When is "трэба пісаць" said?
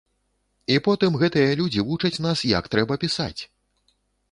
2.77-3.41